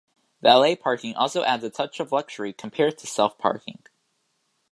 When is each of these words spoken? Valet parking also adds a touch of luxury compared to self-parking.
Valet 0.41 0.75
parking 0.75 1.13
also 1.13 1.43
adds 1.43 1.63
a 1.63 1.69
touch 1.69 1.99
of 1.99 2.11
luxury 2.11 2.53
compared 2.53 2.97
to 2.97 3.05
self-parking. 3.05 3.85